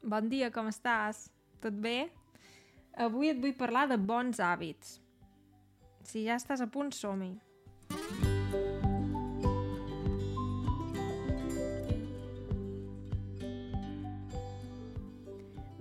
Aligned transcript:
Bon 0.00 0.30
dia, 0.32 0.48
com 0.48 0.64
estàs? 0.64 1.26
Tot 1.60 1.74
bé? 1.76 2.08
Avui 3.04 3.28
et 3.28 3.36
vull 3.36 3.52
parlar 3.52 3.82
de 3.90 3.98
bons 4.00 4.38
hàbits. 4.40 4.94
Si 6.08 6.22
ja 6.24 6.38
estàs 6.40 6.62
a 6.64 6.66
punt, 6.72 6.88
som-hi. 6.96 7.34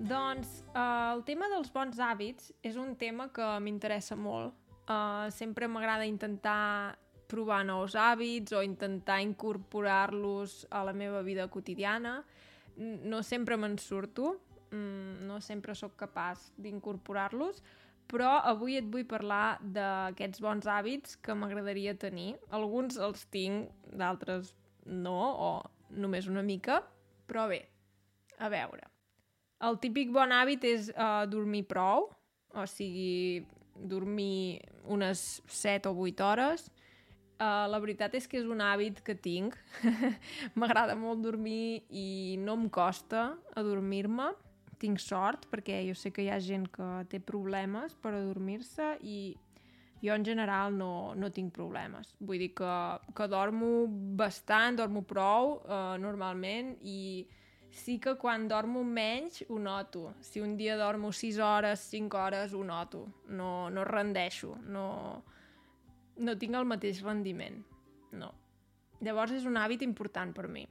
Doncs 0.09 0.51
uh, 0.73 1.15
el 1.15 1.23
tema 1.23 1.47
dels 1.55 1.71
bons 1.71 2.03
hàbits 2.03 2.51
és 2.59 2.75
un 2.75 2.97
tema 2.99 3.29
que 3.31 3.47
m'interessa 3.63 4.19
molt. 4.19 4.51
Uh, 4.83 5.31
sempre 5.31 5.71
m'agrada 5.71 6.03
intentar 6.03 6.97
provar 7.31 7.63
nous 7.63 7.95
hàbits 7.95 8.51
o 8.51 8.67
intentar 8.67 9.21
incorporar-los 9.23 10.65
a 10.75 10.83
la 10.83 10.91
meva 10.91 11.23
vida 11.23 11.47
quotidiana. 11.47 12.19
No 12.79 13.21
sempre 13.27 13.57
me'n 13.59 13.77
surto, 13.81 14.37
mm, 14.71 15.25
no 15.27 15.39
sempre 15.43 15.75
sóc 15.75 15.97
capaç 15.99 16.49
d'incorporar-los, 16.57 17.61
però 18.09 18.39
avui 18.49 18.77
et 18.79 18.87
vull 18.89 19.05
parlar 19.05 19.59
d'aquests 19.61 20.41
bons 20.41 20.65
hàbits 20.65 21.17
que 21.21 21.35
m'agradaria 21.37 21.93
tenir. 21.99 22.31
Alguns 22.49 22.97
els 22.97 23.25
tinc, 23.33 23.69
d'altres 23.93 24.55
no, 24.85 25.19
o 25.19 25.49
només 25.89 26.29
una 26.31 26.41
mica, 26.45 26.81
però 27.29 27.47
bé, 27.51 27.61
a 28.39 28.49
veure. 28.49 28.87
El 29.67 29.77
típic 29.83 30.13
bon 30.15 30.31
hàbit 30.31 30.63
és 30.65 30.89
uh, 30.95 31.25
dormir 31.29 31.65
prou, 31.67 32.07
o 32.55 32.65
sigui, 32.65 33.45
dormir 33.75 34.61
unes 34.89 35.41
7 35.47 35.91
o 35.91 36.05
8 36.07 36.25
hores, 36.25 36.69
Uh, 37.39 37.69
la 37.71 37.79
veritat 37.79 38.17
és 38.19 38.25
que 38.27 38.35
és 38.35 38.47
un 38.51 38.59
hàbit 38.59 38.97
que 38.99 39.13
tinc. 39.15 39.53
M'agrada 40.59 40.97
molt 40.99 41.21
dormir 41.23 41.85
i 41.87 42.35
no 42.43 42.57
em 42.59 42.65
costa 42.67 43.29
adormir-me. 43.55 44.33
Tinc 44.79 44.99
sort 44.99 45.45
perquè 45.51 45.77
jo 45.87 45.95
sé 45.95 46.11
que 46.11 46.25
hi 46.25 46.27
ha 46.33 46.39
gent 46.43 46.67
que 46.73 46.89
té 47.11 47.21
problemes 47.23 47.95
per 48.03 48.11
adormir-se 48.17 48.89
i 49.07 49.19
jo 50.03 50.13
en 50.15 50.27
general 50.27 50.75
no, 50.75 51.15
no 51.15 51.31
tinc 51.31 51.55
problemes. 51.55 52.11
Vull 52.19 52.43
dir 52.43 52.51
que, 52.59 52.75
que 53.15 53.31
dormo 53.31 53.87
bastant, 54.19 54.79
dormo 54.83 55.05
prou 55.07 55.61
uh, 55.61 55.95
normalment 55.99 56.75
i 56.83 56.99
sí 57.71 57.99
que 58.03 58.17
quan 58.19 58.47
dormo 58.51 58.83
menys 58.83 59.45
ho 59.47 59.63
noto. 59.63 60.09
Si 60.19 60.43
un 60.43 60.57
dia 60.59 60.75
dormo 60.75 61.15
6 61.15 61.39
hores, 61.39 61.87
5 61.95 62.19
hores, 62.19 62.53
ho 62.53 62.63
noto. 62.67 63.07
No, 63.31 63.69
no 63.69 63.87
rendeixo, 63.87 64.57
no 64.67 65.23
no 66.19 66.35
tinc 66.39 66.57
el 66.59 66.67
mateix 66.67 67.01
rendiment. 67.05 67.61
No. 68.11 68.33
Llavors 69.05 69.33
és 69.37 69.47
un 69.47 69.57
hàbit 69.59 69.83
important 69.85 70.33
per 70.35 70.47
mi. 70.51 70.65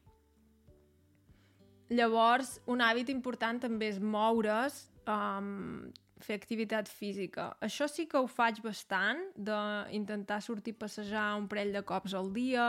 Llavors, 1.89 2.59
un 2.69 2.85
hàbit 2.85 3.09
important 3.09 3.63
també 3.63 3.89
és 3.89 3.99
moure's, 3.99 4.83
um, 5.09 5.89
fer 6.21 6.37
activitat 6.37 6.89
física. 6.91 7.53
Això 7.65 7.89
sí 7.89 8.05
que 8.11 8.19
ho 8.21 8.27
faig 8.29 8.61
bastant, 8.65 9.23
d'intentar 9.37 10.41
sortir 10.45 10.75
a 10.77 10.83
passejar 10.85 11.29
un 11.39 11.47
parell 11.49 11.73
de 11.73 11.83
cops 11.87 12.15
al 12.19 12.33
dia 12.35 12.69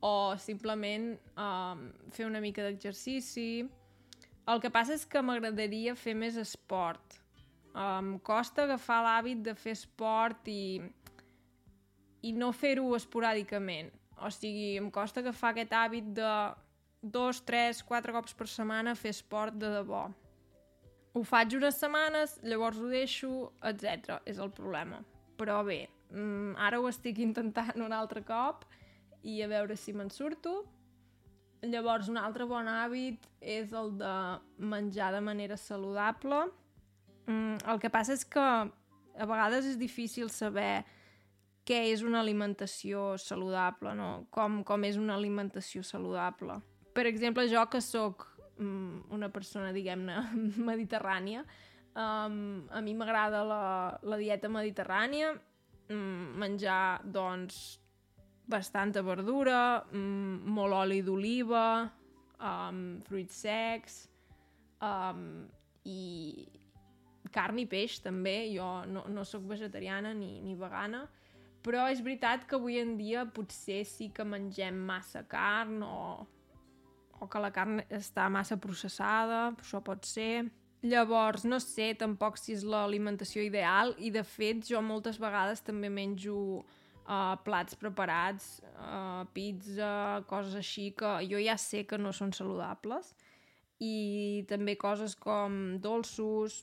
o 0.00 0.36
simplement 0.40 1.12
um, 1.36 1.90
fer 2.14 2.26
una 2.26 2.40
mica 2.40 2.64
d'exercici. 2.64 3.66
El 4.48 4.62
que 4.62 4.70
passa 4.72 4.96
és 4.96 5.04
que 5.04 5.20
m'agradaria 5.22 5.96
fer 5.98 6.14
més 6.16 6.38
esport. 6.40 7.18
Em 7.70 8.14
um, 8.14 8.18
costa 8.24 8.64
agafar 8.64 9.02
l'hàbit 9.04 9.44
de 9.46 9.54
fer 9.54 9.76
esport 9.76 10.48
i 10.50 10.80
i 12.22 12.32
no 12.36 12.50
fer-ho 12.52 12.94
esporàdicament. 12.96 13.90
O 14.20 14.30
sigui, 14.34 14.74
em 14.76 14.90
costa 14.92 15.22
agafar 15.22 15.54
aquest 15.54 15.72
hàbit 15.72 16.10
de 16.16 16.32
dos, 17.02 17.40
tres, 17.40 17.80
quatre 17.82 18.12
cops 18.12 18.34
per 18.36 18.48
setmana 18.48 18.96
fer 18.98 19.14
esport 19.14 19.56
de 19.56 19.70
debò. 19.78 20.08
Ho 21.16 21.22
faig 21.26 21.56
unes 21.56 21.78
setmanes, 21.80 22.36
llavors 22.46 22.78
ho 22.78 22.90
deixo, 22.90 23.30
etc. 23.66 24.20
És 24.28 24.38
el 24.38 24.52
problema. 24.54 25.00
Però 25.40 25.62
bé, 25.64 25.88
mm, 26.12 26.54
ara 26.56 26.78
ho 26.78 26.88
estic 26.88 27.18
intentant 27.18 27.80
un 27.80 27.92
altre 27.92 28.22
cop 28.22 28.66
i 29.22 29.40
a 29.42 29.48
veure 29.48 29.76
si 29.76 29.92
me'n 29.92 30.10
surto. 30.10 30.66
Llavors, 31.62 32.08
un 32.08 32.16
altre 32.16 32.46
bon 32.46 32.68
hàbit 32.68 33.26
és 33.40 33.72
el 33.72 33.90
de 33.98 34.14
menjar 34.56 35.12
de 35.12 35.20
manera 35.20 35.56
saludable. 35.56 36.46
Mm, 37.26 37.58
el 37.68 37.80
que 37.80 37.90
passa 37.90 38.12
és 38.12 38.24
que 38.24 38.40
a 38.40 39.26
vegades 39.26 39.66
és 39.66 39.76
difícil 39.78 40.30
saber 40.30 40.84
què 41.70 41.84
és 41.92 42.02
una 42.02 42.18
alimentació 42.18 43.14
saludable, 43.22 43.94
no? 43.94 44.10
Com, 44.34 44.64
com 44.66 44.86
és 44.88 44.98
una 44.98 45.14
alimentació 45.14 45.84
saludable. 45.86 46.58
Per 46.96 47.06
exemple, 47.06 47.46
jo 47.46 47.62
que 47.70 47.78
sóc 47.84 48.26
um, 48.58 49.04
una 49.14 49.28
persona, 49.30 49.70
diguem-ne, 49.76 50.16
mediterrània, 50.70 51.44
um, 51.94 52.66
a 52.74 52.82
mi 52.82 52.96
m'agrada 52.98 53.44
la, 53.46 53.62
la 54.02 54.18
dieta 54.18 54.50
mediterrània, 54.50 55.30
um, 55.94 56.34
menjar, 56.42 57.04
doncs, 57.06 57.78
bastanta 58.50 59.04
verdura, 59.06 59.84
um, 59.94 60.40
molt 60.50 60.74
oli 60.74 61.04
d'oliva, 61.06 61.86
um, 62.42 62.98
fruits 63.06 63.44
secs, 63.46 64.00
um, 64.82 65.46
i 65.86 66.50
carn 67.30 67.62
i 67.62 67.66
peix 67.70 68.00
també, 68.02 68.50
jo 68.50 68.66
no, 68.90 69.06
no 69.06 69.22
sóc 69.22 69.46
vegetariana 69.46 70.10
ni, 70.18 70.40
ni 70.42 70.58
vegana, 70.58 71.04
però 71.64 71.86
és 71.92 72.00
veritat 72.04 72.46
que 72.48 72.56
avui 72.56 72.78
en 72.80 72.96
dia 72.98 73.26
potser 73.28 73.82
sí 73.88 74.10
que 74.14 74.24
mengem 74.24 74.76
massa 74.88 75.22
carn 75.28 75.82
o, 75.84 76.26
o 77.20 77.28
que 77.28 77.42
la 77.42 77.52
carn 77.52 77.82
està 77.92 78.28
massa 78.32 78.56
processada, 78.60 79.50
això 79.60 79.82
pot 79.84 80.08
ser. 80.08 80.48
Llavors, 80.80 81.44
no 81.44 81.58
sé 81.60 81.90
tampoc 82.00 82.38
si 82.40 82.54
és 82.56 82.62
l'alimentació 82.64 83.42
ideal 83.44 83.92
i 84.00 84.08
de 84.14 84.22
fet 84.24 84.64
jo 84.70 84.80
moltes 84.80 85.18
vegades 85.20 85.60
també 85.60 85.90
menjo 85.92 86.38
uh, 87.10 87.36
plats 87.44 87.76
preparats, 87.76 88.62
uh, 88.80 89.26
pizza, 89.36 90.22
coses 90.30 90.56
així 90.56 90.90
que 90.96 91.18
jo 91.28 91.42
ja 91.44 91.58
sé 91.60 91.84
que 91.84 92.00
no 92.00 92.14
són 92.16 92.32
saludables 92.32 93.12
i 93.80 94.44
també 94.48 94.76
coses 94.80 95.12
com 95.16 95.76
dolços, 95.84 96.62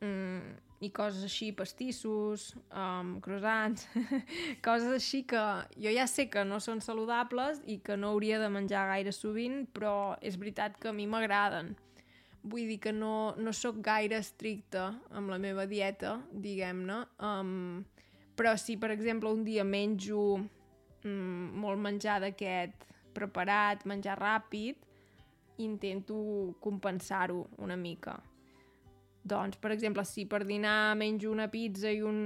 mm, 0.00 0.64
i 0.84 0.90
coses 0.92 1.24
així, 1.24 1.50
pastissos, 1.56 2.50
um, 2.68 3.16
croissants, 3.24 3.86
coses 4.66 4.90
així 4.92 5.22
que 5.28 5.40
jo 5.80 5.92
ja 5.94 6.06
sé 6.10 6.26
que 6.32 6.44
no 6.44 6.60
són 6.60 6.82
saludables 6.84 7.62
i 7.70 7.78
que 7.84 7.96
no 7.96 8.12
hauria 8.12 8.40
de 8.42 8.50
menjar 8.52 8.86
gaire 8.90 9.14
sovint, 9.14 9.64
però 9.72 10.14
és 10.20 10.38
veritat 10.40 10.76
que 10.80 10.90
a 10.90 10.96
mi 10.96 11.06
m'agraden. 11.08 11.74
Vull 12.44 12.68
dir 12.68 12.80
que 12.84 12.92
no, 12.92 13.32
no 13.40 13.54
sóc 13.56 13.78
gaire 13.84 14.18
estricta 14.20 14.90
amb 15.16 15.32
la 15.32 15.40
meva 15.40 15.64
dieta, 15.70 16.18
diguem-ne, 16.32 17.00
um, 17.24 17.80
però 18.36 18.52
si, 18.60 18.76
per 18.76 18.92
exemple, 18.92 19.32
un 19.32 19.46
dia 19.46 19.64
menjo 19.64 20.26
um, 20.36 21.48
molt 21.64 21.80
menjar 21.80 22.18
d'aquest 22.26 22.84
preparat, 23.16 23.86
menjar 23.88 24.18
ràpid, 24.20 24.84
intento 25.64 26.18
compensar-ho 26.60 27.46
una 27.62 27.78
mica 27.78 28.18
doncs, 29.24 29.56
per 29.56 29.72
exemple, 29.72 30.04
si 30.04 30.26
per 30.28 30.42
dinar 30.44 30.94
menjo 31.00 31.30
una 31.32 31.48
pizza 31.48 31.88
i 31.88 32.02
un, 32.04 32.18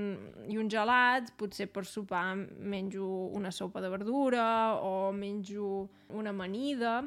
i 0.51 0.59
un 0.59 0.67
gelat, 0.69 1.31
potser 1.39 1.69
per 1.71 1.87
sopar 1.87 2.35
menjo 2.59 3.07
una 3.39 3.53
sopa 3.55 3.81
de 3.81 3.91
verdura 3.93 4.75
o 4.83 5.13
menjo 5.15 5.89
una 6.11 6.35
amanida, 6.35 6.99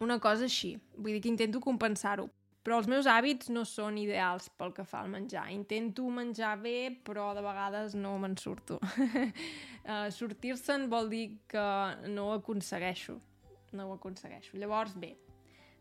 una 0.00 0.18
cosa 0.18 0.48
així. 0.48 0.72
Vull 0.96 1.18
dir 1.18 1.20
que 1.20 1.32
intento 1.32 1.60
compensar-ho. 1.60 2.30
Però 2.66 2.80
els 2.80 2.88
meus 2.90 3.06
hàbits 3.06 3.52
no 3.54 3.62
són 3.68 4.00
ideals 4.00 4.48
pel 4.58 4.72
que 4.74 4.82
fa 4.88 5.04
al 5.04 5.12
menjar. 5.12 5.44
Intento 5.54 6.08
menjar 6.10 6.56
bé, 6.58 6.96
però 7.06 7.28
de 7.36 7.44
vegades 7.44 7.94
no 7.94 8.16
me'n 8.18 8.34
surto. 8.40 8.80
uh, 8.82 10.08
Sortir-se'n 10.18 10.88
vol 10.90 11.12
dir 11.12 11.26
que 11.46 11.68
no 12.10 12.30
ho 12.30 12.40
aconsegueixo. 12.40 13.20
No 13.78 13.86
ho 13.86 13.94
aconsegueixo. 14.00 14.56
Llavors, 14.58 14.96
bé, 14.98 15.12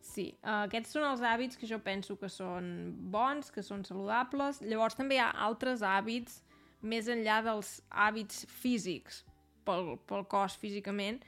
Sí, 0.06 0.26
uh, 0.46 0.66
aquests 0.68 0.94
són 0.94 1.06
els 1.08 1.24
hàbits 1.26 1.58
que 1.60 1.68
jo 1.68 1.80
penso 1.84 2.16
que 2.22 2.30
són 2.30 2.66
bons, 3.12 3.50
que 3.52 3.64
són 3.66 3.84
saludables. 3.88 4.62
Llavors 4.62 4.98
també 4.98 5.18
hi 5.18 5.24
ha 5.24 5.32
altres 5.48 5.82
hàbits 5.82 6.44
més 6.86 7.10
enllà 7.10 7.40
dels 7.46 7.80
hàbits 7.90 8.44
físics 8.62 9.24
pel, 9.66 9.96
pel 10.06 10.28
cos 10.32 10.60
físicament. 10.62 11.24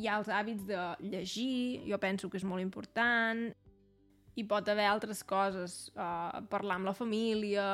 Hi 0.00 0.08
ha 0.08 0.16
els 0.22 0.30
hàbits 0.32 0.64
de 0.70 0.86
llegir, 1.04 1.82
jo 1.90 1.98
penso 2.00 2.30
que 2.32 2.40
és 2.40 2.46
molt 2.48 2.64
important. 2.64 3.50
Hi 4.32 4.46
pot 4.48 4.70
haver 4.72 4.88
altres 4.88 5.20
coses, 5.28 5.76
uh, 5.92 6.40
parlar 6.48 6.80
amb 6.80 6.88
la 6.88 6.96
família, 6.96 7.66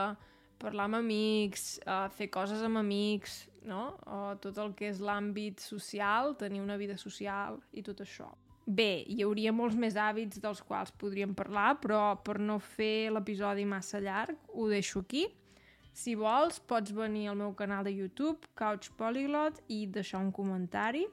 parlar 0.58 0.88
amb 0.88 0.98
amics, 0.98 1.68
uh, 1.86 2.08
fer 2.18 2.26
coses 2.34 2.66
amb 2.66 2.82
amics, 2.82 3.44
no? 3.62 3.92
Uh, 4.02 4.34
tot 4.42 4.58
el 4.58 4.74
que 4.74 4.90
és 4.90 4.98
l'àmbit 4.98 5.62
social, 5.62 6.34
tenir 6.42 6.66
una 6.66 6.80
vida 6.82 6.98
social 6.98 7.62
i 7.70 7.86
tot 7.86 8.02
això. 8.02 8.32
Bé, 8.68 9.02
hi 9.08 9.22
hauria 9.24 9.48
molts 9.56 9.78
més 9.80 9.94
hàbits 9.96 10.42
dels 10.44 10.58
quals 10.60 10.90
podríem 11.00 11.32
parlar, 11.36 11.78
però 11.80 12.18
per 12.20 12.36
no 12.36 12.58
fer 12.60 13.08
l'episodi 13.14 13.64
massa 13.64 14.00
llarg, 14.04 14.36
ho 14.52 14.66
deixo 14.68 15.00
aquí. 15.00 15.24
Si 15.96 16.12
vols, 16.14 16.60
pots 16.60 16.92
venir 16.92 17.30
al 17.30 17.38
meu 17.40 17.54
canal 17.56 17.86
de 17.88 17.94
YouTube, 17.96 18.44
Couch 18.54 18.90
Polyglot, 19.00 19.62
i 19.72 19.86
deixar 19.86 20.20
un 20.20 20.32
comentari. 20.32 21.06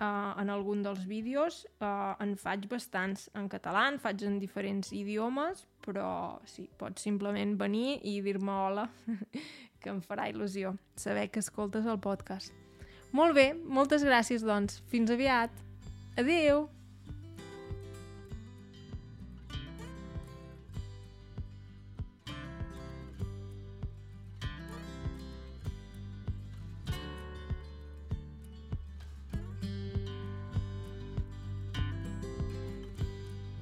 uh, 0.00 0.32
en 0.40 0.48
algun 0.48 0.82
dels 0.82 1.04
vídeos. 1.04 1.66
Uh, 1.80 2.14
en 2.24 2.34
faig 2.40 2.66
bastants 2.70 3.28
en 3.36 3.50
català, 3.52 3.86
en 3.90 3.98
faig 4.00 4.24
en 4.24 4.38
diferents 4.40 4.92
idiomes, 4.96 5.66
però 5.84 6.40
sí, 6.48 6.68
pots 6.80 7.02
simplement 7.02 7.56
venir 7.60 7.98
i 8.08 8.20
dir-me 8.24 8.52
hola, 8.52 8.86
que 9.82 9.92
em 9.92 10.00
farà 10.00 10.30
il·lusió 10.32 10.76
saber 10.96 11.28
que 11.28 11.44
escoltes 11.44 11.84
el 11.84 12.00
podcast. 12.00 12.54
Molt 13.12 13.34
bé, 13.34 13.50
moltes 13.52 14.06
gràcies, 14.06 14.46
doncs. 14.46 14.80
Fins 14.88 15.10
aviat. 15.10 15.69
Adeus! 16.20 16.68